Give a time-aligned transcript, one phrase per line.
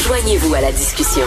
[0.00, 1.24] Joignez-vous à la discussion.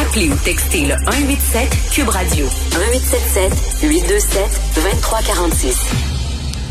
[0.00, 5.76] Appelez ou textez le 187 Cube Radio 1877 827 2346.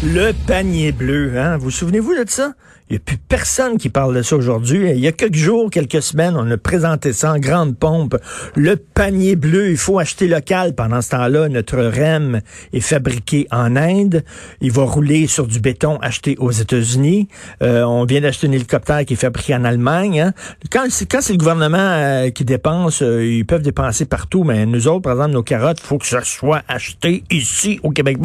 [0.04, 1.58] Le panier bleu, hein?
[1.58, 2.54] Vous souvenez-vous de ça?
[2.90, 4.90] Il n'y a plus personne qui parle de ça aujourd'hui.
[4.92, 8.16] Il y a quelques jours, quelques semaines, on a présenté ça en grande pompe.
[8.56, 10.74] Le panier bleu, il faut acheter local.
[10.74, 12.40] Pendant ce temps-là, notre REM
[12.72, 14.24] est fabriqué en Inde.
[14.62, 17.28] Il va rouler sur du béton acheté aux États-Unis.
[17.62, 20.22] Euh, on vient d'acheter un hélicoptère qui est fabriqué en Allemagne.
[20.22, 20.34] Hein.
[20.72, 24.66] Quand, c'est, quand c'est le gouvernement euh, qui dépense, euh, ils peuvent dépenser partout, mais
[24.66, 28.18] nous autres, par exemple, nos carottes, il faut que ça soit acheté ici au Québec.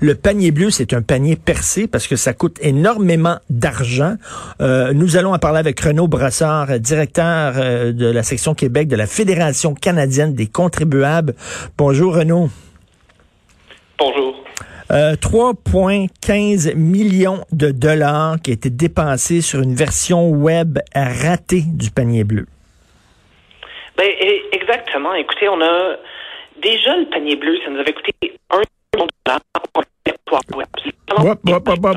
[0.00, 3.99] le panier bleu, c'est un panier percé parce que ça coûte énormément d'argent
[4.60, 8.96] euh, nous allons en parler avec Renaud Brassard, directeur euh, de la section Québec de
[8.96, 11.34] la Fédération canadienne des contribuables.
[11.76, 12.48] Bonjour Renaud.
[13.98, 14.44] Bonjour.
[14.90, 21.90] 3,15 euh, millions de dollars qui a été dépensés sur une version web ratée du
[21.90, 22.46] panier bleu.
[23.96, 24.10] Ben,
[24.52, 25.14] exactement.
[25.14, 25.96] Écoutez, on a
[26.60, 28.12] déjà le panier bleu, ça nous avait coûté
[28.50, 28.56] 1
[28.94, 29.40] million de dollars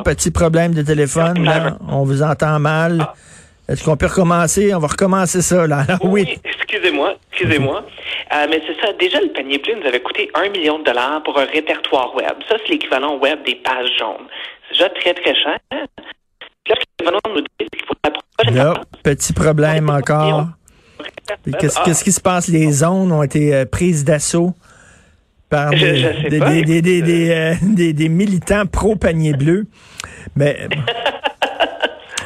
[0.04, 1.78] petit problème de téléphone, là.
[1.88, 3.00] On vous entend mal.
[3.02, 3.14] Ah.
[3.70, 4.74] Est-ce qu'on peut recommencer?
[4.74, 5.86] On va recommencer ça, là.
[6.04, 6.40] oui.
[6.44, 7.86] Excusez-moi, excusez-moi.
[8.34, 8.92] Euh, mais c'est ça.
[8.94, 12.34] Déjà, le panier bleu nous avait coûté un million de dollars pour un répertoire web.
[12.50, 14.28] Ça, c'est l'équivalent web des pages jaunes.
[14.68, 15.58] C'est déjà très, très cher.
[15.72, 20.48] nous dit qu'il faut la petit problème encore.
[21.60, 22.48] Qu'est-ce qui se passe?
[22.48, 24.54] Les zones ont été euh, prises d'assaut
[25.54, 25.70] par
[27.76, 29.68] des, militants pro-panier bleu.
[30.36, 30.68] Mais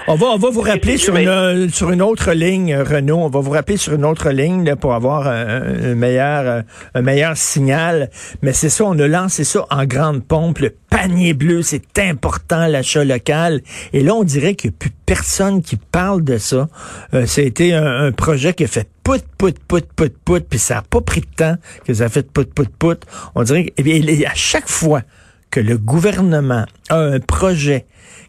[0.09, 3.17] on va, on va vous rappeler sur une, sur une autre ligne, Renault.
[3.17, 6.63] On va vous rappeler sur une autre ligne pour avoir un, meilleur,
[6.95, 8.09] un meilleur signal.
[8.41, 10.59] Mais c'est ça, on a lancé ça en grande pompe.
[10.59, 13.61] Le panier bleu, c'est important, l'achat local.
[13.91, 16.69] Et là, on dirait qu'il n'y a plus personne qui parle de ça.
[17.13, 20.59] Euh, ça a été un, projet qui a fait pout, pout, pout, pout, pout, puis
[20.59, 21.55] ça n'a pas pris de temps
[21.85, 22.99] que ça a fait pout, pout, pout.
[23.35, 25.01] On dirait que, eh à chaque fois
[25.51, 27.85] que le gouvernement a un projet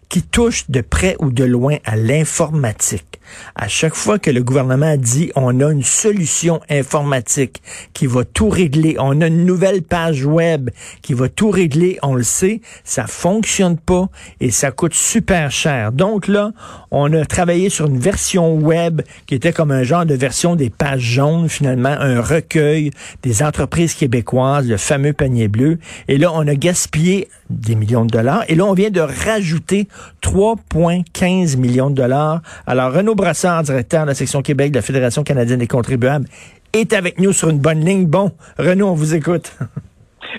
[0.08, 3.17] qui touche de près ou de loin à l'informatique.
[3.54, 7.62] À chaque fois que le gouvernement dit on a une solution informatique
[7.92, 10.70] qui va tout régler, on a une nouvelle page web
[11.02, 14.08] qui va tout régler, on le sait, ça fonctionne pas
[14.40, 15.92] et ça coûte super cher.
[15.92, 16.52] Donc là,
[16.90, 20.70] on a travaillé sur une version web qui était comme un genre de version des
[20.70, 22.90] pages jaunes finalement, un recueil
[23.22, 25.78] des entreprises québécoises, le fameux panier bleu.
[26.08, 28.44] Et là, on a gaspillé des millions de dollars.
[28.48, 29.88] Et là, on vient de rajouter
[30.22, 32.42] 3,15 millions de dollars.
[32.66, 36.26] Alors, Renaud Brassard, directeur de la section Québec de la Fédération canadienne des contribuables,
[36.72, 38.06] est avec nous sur une bonne ligne.
[38.06, 39.52] Bon, Renaud, on vous écoute.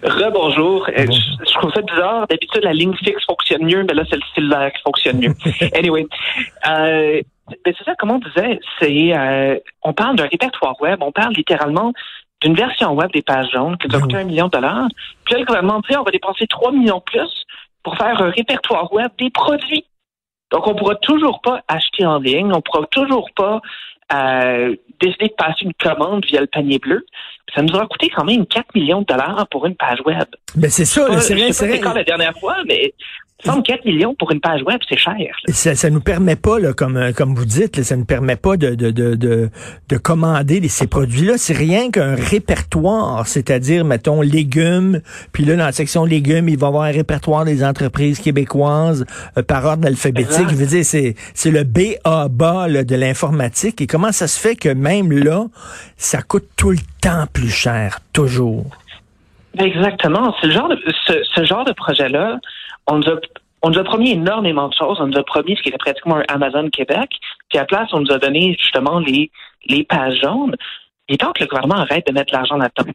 [0.02, 0.88] Rebonjour.
[0.88, 2.26] Euh, je, trouve ça bizarre.
[2.28, 5.34] D'habitude, la ligne fixe fonctionne mieux, mais là, c'est le cellulaire qui fonctionne mieux.
[5.78, 6.08] anyway.
[6.68, 7.22] Euh,
[7.66, 11.34] ben, c'est ça, comme on disait, c'est euh, on parle d'un répertoire web, on parle
[11.34, 11.92] littéralement
[12.42, 14.88] d'une version web des pages jaunes qui doit ben coûter un million de dollars.
[15.26, 17.46] Puis là, le gouvernement dit on va dépenser 3 millions plus
[17.84, 19.84] pour faire un répertoire web des produits.
[20.52, 23.62] Donc, on ne pourra toujours pas acheter en ligne, on ne pourra toujours pas
[24.12, 27.06] euh, décider de passer une commande via le panier bleu.
[27.54, 30.26] Ça nous aura coûté quand même 4 millions de dollars pour une page web.
[30.56, 32.94] Mais ben, c'est ça, c'est vrai, c'est la dernière fois, mais
[33.44, 35.16] 4 millions pour une page web, c'est cher.
[35.48, 38.58] Ça, ça nous permet pas, là, comme, euh, comme vous dites, ça ne permet pas
[38.58, 39.50] de, de, de, de,
[39.88, 41.38] de commander ces produits-là.
[41.38, 45.02] C'est rien qu'un répertoire, c'est-à-dire, mettons, légumes,
[45.32, 49.06] puis là, dans la section légumes, il va y avoir un répertoire des entreprises québécoises
[49.38, 50.50] euh, par ordre alphabétique.
[50.50, 52.68] Je veux dire, c'est, c'est le B.A.B.A.
[52.84, 53.82] de l'informatique.
[53.82, 55.46] Et comment ça se fait que même là,
[55.98, 58.66] ça coûte tout le temps plus cher, toujours?
[59.58, 60.36] Exactement.
[60.40, 62.40] C'est le genre de, ce, ce genre de projet-là
[62.90, 63.20] on nous a
[63.62, 65.00] on nous a promis énormément de choses.
[65.02, 67.10] On nous a promis ce qui était pratiquement un Amazon Québec.
[67.50, 69.32] Puis à place, on nous a donné justement les,
[69.66, 70.56] les pages jaunes.
[71.10, 72.92] Et tant que le gouvernement arrête de mettre l'argent là-dedans.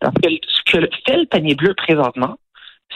[0.00, 2.36] Parce que ce que fait le panier bleu présentement,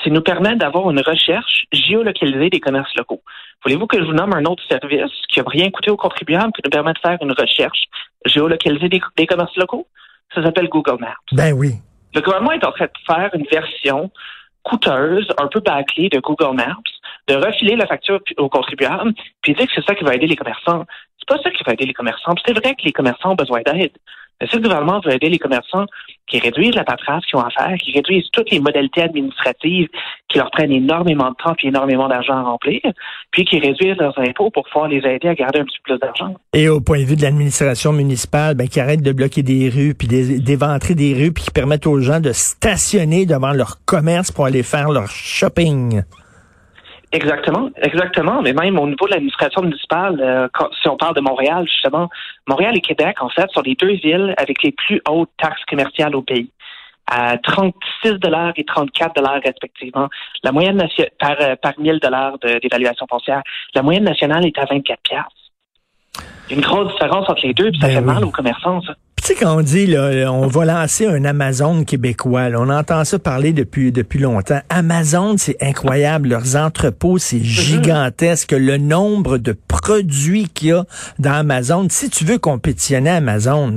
[0.02, 3.22] c'est nous permettre d'avoir une recherche géolocalisée des commerces locaux.
[3.64, 6.60] Voulez-vous que je vous nomme un autre service qui n'a rien coûté aux contribuables qui
[6.64, 7.84] nous permet de faire une recherche
[8.26, 9.86] géolocalisée des, des commerces locaux?
[10.34, 11.14] Ça s'appelle Google Maps.
[11.32, 11.76] Ben oui.
[12.14, 14.10] Le gouvernement est en train de faire une version
[14.66, 16.90] coûteuse, un peu bâclée de Google Maps,
[17.28, 20.36] de refiler la facture aux contribuables, puis dire que c'est ça qui va aider les
[20.36, 20.84] commerçants.
[21.18, 22.34] C'est pas ça qui va aider les commerçants.
[22.44, 23.92] C'est vrai que les commerçants ont besoin d'aide.
[24.40, 25.86] Mais si le gouvernement veut aider les commerçants
[26.26, 29.88] qui réduisent la paperasse qu'ils ont à faire, qui réduisent toutes les modalités administratives
[30.28, 32.80] qui leur prennent énormément de temps et énormément d'argent à remplir,
[33.30, 35.98] puis qui réduisent leurs impôts pour pouvoir les aider à garder un petit peu plus
[35.98, 36.34] d'argent.
[36.52, 39.94] Et au point de vue de l'administration municipale, ben, qui arrête de bloquer des rues,
[39.94, 44.46] puis d'éventrer des rues, puis qui permettent aux gens de stationner devant leur commerce pour
[44.46, 46.02] aller faire leur shopping.
[47.12, 48.42] Exactement, exactement.
[48.42, 50.48] Mais même au niveau de l'administration municipale, euh,
[50.80, 52.08] si on parle de Montréal, justement,
[52.48, 56.16] Montréal et Québec, en fait, sont les deux villes avec les plus hautes taxes commerciales
[56.16, 56.50] au pays.
[57.08, 60.08] À 36 dollars et 34 dollars respectivement.
[60.42, 60.84] La moyenne
[61.20, 63.42] par, euh, par 1000 dollars d'évaluation foncière.
[63.74, 65.30] La moyenne nationale est à 24 piastres.
[66.50, 68.94] Une grosse différence entre les deux, puis ça ben fait mal aux commerçants, ça.
[69.26, 73.18] Tu sais, quand on dit, là, on va lancer un Amazon québécois, on entend ça
[73.18, 74.60] parler depuis, depuis longtemps.
[74.68, 76.28] Amazon, c'est incroyable.
[76.28, 77.42] Leurs entrepôts, c'est mhm.
[77.42, 78.52] gigantesque.
[78.52, 80.84] Le nombre de produits qu'il y a
[81.18, 81.88] dans Amazon.
[81.90, 83.74] Si tu veux compétitionner Amazon,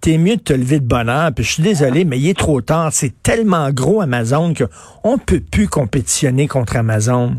[0.00, 1.30] t'es mieux de te lever de bonheur.
[1.32, 2.88] Puis je suis désolé, mais il est trop tard.
[2.90, 7.34] C'est tellement gros Amazon qu'on peut plus compétitionner contre Amazon.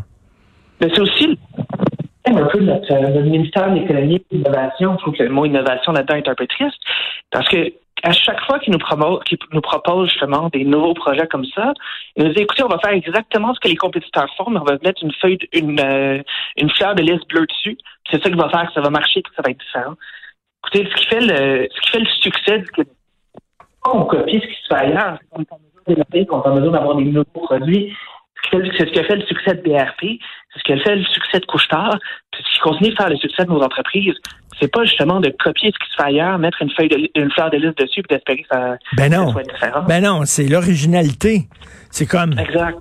[0.80, 1.38] Mais c'est aussi
[2.26, 4.94] un peu notre, ministère de l'économie et de l'innovation.
[4.94, 6.80] Je trouve que le mot innovation là-dedans est un peu triste
[7.32, 7.74] parce que
[8.04, 8.80] à chaque fois qu'ils nous,
[9.52, 11.74] nous proposent justement des nouveaux projets comme ça,
[12.16, 14.64] ils nous disent écoutez, on va faire exactement ce que les compétiteurs font, mais on
[14.64, 16.22] va mettre une feuille, une, euh,
[16.58, 17.78] une fleur de liste bleue dessus.
[18.10, 19.96] C'est ça qui va faire que ça va marcher, que ça va être différent.
[20.64, 22.90] Écoutez, ce qui fait le, ce qui fait le succès, c'est que
[23.86, 25.20] on copie ce qui se fait ailleurs.
[25.32, 27.96] On est en mesure est en mesure d'avoir des nouveaux produits.
[28.52, 31.04] C'est ce qui a fait le succès de BRP, c'est ce qui a fait le
[31.04, 31.98] succès de Couchetard,
[32.34, 34.16] c'est ce qui continue de faire le succès de nos entreprises
[34.60, 37.32] c'est pas justement de copier ce qui se fait ailleurs, mettre une feuille de, une
[37.32, 39.32] fleur de liste dessus et d'espérer que ça, ben non.
[39.32, 39.84] soit différent.
[39.88, 41.48] Ben non, c'est l'originalité.
[41.92, 42.36] C'est comme,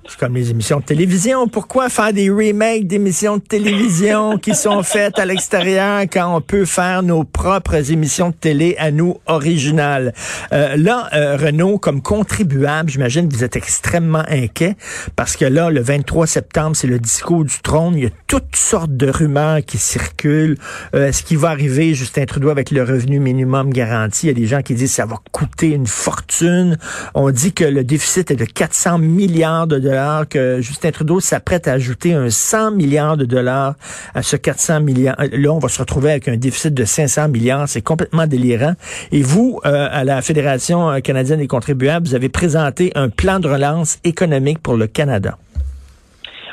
[0.07, 1.47] c'est comme les émissions de télévision.
[1.47, 6.65] Pourquoi faire des remakes d'émissions de télévision qui sont faites à l'extérieur quand on peut
[6.65, 10.13] faire nos propres émissions de télé à nous originales?
[10.53, 14.75] Euh, là, euh, Renaud, comme contribuable, j'imagine que vous êtes extrêmement inquiet
[15.15, 17.95] parce que là, le 23 septembre, c'est le discours du trône.
[17.97, 20.57] Il y a toutes sortes de rumeurs qui circulent.
[20.93, 24.25] Euh, Est-ce qu'il va arriver, Justin Trudeau, avec le revenu minimum garanti?
[24.25, 26.77] Il y a des gens qui disent que ça va coûter une fortune.
[27.13, 31.67] On dit que le déficit est de 400 milliards de dollars, que Justin Trudeau s'apprête
[31.67, 33.75] à ajouter un 100 milliards de dollars
[34.15, 35.15] à ce 400 milliards.
[35.19, 37.69] Là, on va se retrouver avec un déficit de 500 milliards.
[37.69, 38.73] C'est complètement délirant.
[39.11, 43.47] Et vous, euh, à la Fédération canadienne des contribuables, vous avez présenté un plan de
[43.47, 45.37] relance économique pour le Canada.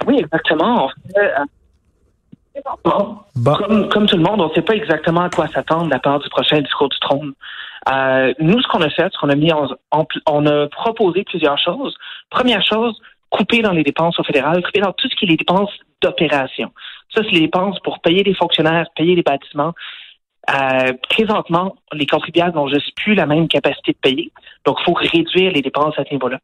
[0.07, 0.89] Oui, exactement.
[2.65, 5.99] Comme, comme, tout le monde, on ne sait pas exactement à quoi s'attendre de la
[5.99, 7.33] part du prochain discours du trône.
[7.89, 9.69] Euh, nous, ce qu'on a fait, ce qu'on a mis en,
[10.27, 11.95] on a proposé plusieurs choses.
[12.31, 13.01] Première chose,
[13.31, 15.71] couper dans les dépenses au fédéral, couper dans tout ce qui est les dépenses
[16.03, 16.73] d'opération.
[17.15, 19.73] Ça, c'est les dépenses pour payer les fonctionnaires, payer les bâtiments.
[20.49, 24.33] Euh, présentement, les contribuables n'ont juste plus la même capacité de payer.
[24.65, 26.39] Donc, il faut réduire les dépenses à ce niveau-là.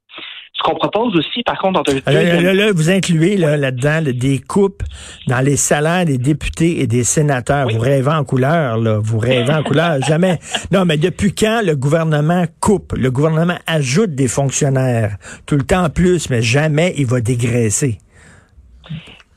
[0.55, 4.83] Ce qu'on propose aussi, par contre, dans là, là, vous incluez là-dedans des coupes
[5.27, 7.69] dans les salaires des députés et des sénateurs.
[7.69, 8.99] Vous rêvez en couleur, là.
[9.03, 10.03] Vous rêvez en couleur.
[10.07, 10.39] Jamais.
[10.71, 12.93] Non, mais depuis quand le gouvernement coupe?
[12.93, 15.17] Le gouvernement ajoute des fonctionnaires.
[15.47, 17.99] Tout le temps plus, mais jamais il va dégraisser.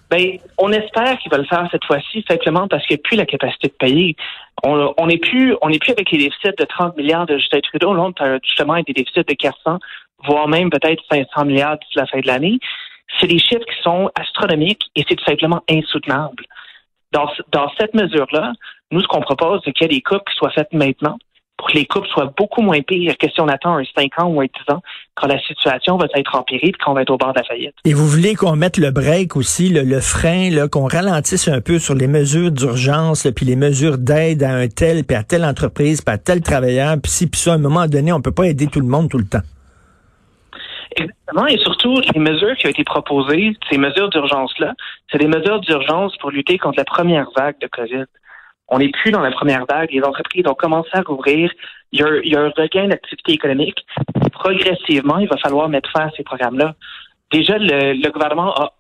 [0.10, 3.18] Ben, on espère qu'il va le faire cette fois-ci, simplement parce qu'il n'y a plus
[3.18, 4.16] la capacité de payer.
[4.64, 7.94] On n'est plus, on n'est plus avec les déficits de 30 milliards de Justin Trudeau.
[7.94, 9.80] Là, on a justement avec des déficits de 400
[10.28, 12.60] voire même peut-être 500 milliards d'ici la fin de l'année.
[13.20, 16.44] C'est des chiffres qui sont astronomiques et c'est tout simplement insoutenable.
[17.12, 18.54] Dans, dans cette mesure-là,
[18.92, 21.18] nous, ce qu'on propose, c'est qu'il y ait des coupes qui soient faites maintenant
[21.58, 24.28] pour que les coupes soient beaucoup moins pires que si on attend un 5 ans
[24.28, 24.82] ou un 10 ans,
[25.16, 27.74] quand la situation va être empirée et qu'on va être au bord de la faillite.
[27.86, 31.96] Et vous voulez qu'on mette le break aussi, le, frein, qu'on ralentisse un peu sur
[31.96, 36.14] les mesures d'urgence, puis les mesures d'aide à un tel, puis à telle entreprise, puis
[36.14, 38.68] à tel travailleur, puis si, puis ça, à un moment donné, on peut pas aider
[38.68, 39.40] tout le monde tout le temps.
[41.48, 44.74] Et surtout, les mesures qui ont été proposées, ces mesures d'urgence-là,
[45.12, 48.06] c'est des mesures d'urgence pour lutter contre la première vague de COVID.
[48.70, 49.92] On n'est plus dans la première vague.
[49.92, 51.52] Les entreprises ont commencé à rouvrir.
[51.92, 53.86] Il y a, un regain d'activité économique.
[54.32, 56.76] Progressivement, il va falloir mettre fin à ces programmes-là.
[57.32, 58.74] Déjà, le, gouvernement a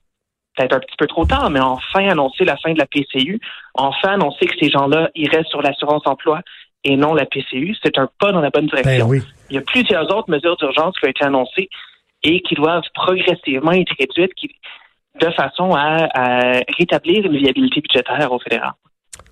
[0.55, 3.39] peut-être un petit peu trop tard, mais enfin annoncé la fin de la PCU,
[3.73, 6.41] enfin annoncé que ces gens-là iraient sur l'assurance emploi
[6.83, 7.75] et non la PCU.
[7.83, 9.09] C'est un pas dans la bonne direction.
[9.09, 11.69] Ben il y a plusieurs autres mesures d'urgence qui ont été annoncées
[12.25, 14.33] et qui doivent progressivement être réduites
[15.21, 18.71] de façon à, rétablir une viabilité budgétaire au fédéral.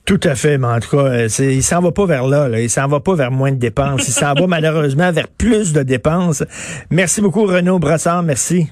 [0.05, 2.59] Tout à fait, mais en tout cas, euh, il s'en va pas vers là, là.
[2.59, 5.81] il s'en va pas vers moins de dépenses, il s'en va malheureusement vers plus de
[5.81, 6.43] dépenses.
[6.89, 8.69] Merci beaucoup Renaud Brassard, merci.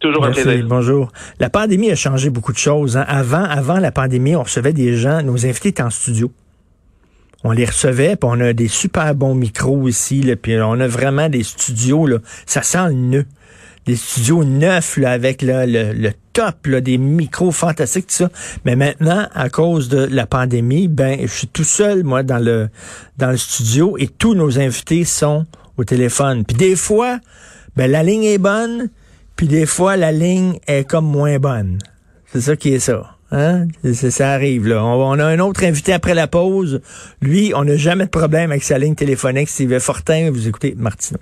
[0.00, 0.66] Toujours un plaisir.
[0.66, 1.10] Bonjour.
[1.40, 2.96] La pandémie a changé beaucoup de choses.
[2.96, 3.04] Hein.
[3.08, 6.30] Avant, avant la pandémie, on recevait des gens, nos invités étaient en studio
[7.44, 10.88] on les recevait, puis on a des super bons micros ici, là, puis on a
[10.88, 13.26] vraiment des studios, là, ça sent le nœud.
[13.84, 18.30] Des studios neufs là, avec le, le, top, là, des micros fantastiques, tout ça.
[18.64, 22.70] Mais maintenant, à cause de la pandémie, ben, je suis tout seul, moi, dans le,
[23.18, 25.44] dans le studio et tous nos invités sont
[25.76, 26.44] au téléphone.
[26.46, 27.20] Puis des fois,
[27.76, 28.88] ben, la ligne est bonne,
[29.36, 31.78] puis des fois, la ligne est comme moins bonne.
[32.32, 33.13] C'est ça qui est ça.
[33.34, 33.66] Hein?
[33.92, 34.84] Ça arrive, là.
[34.84, 36.80] On, a un autre invité après la pause.
[37.20, 39.48] Lui, on n'a jamais de problème avec sa ligne téléphonique.
[39.48, 41.18] Steve Fortin, vous écoutez Martineau.